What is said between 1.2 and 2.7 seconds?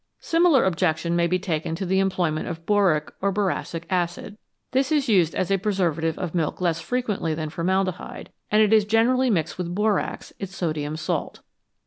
be taken to the employment of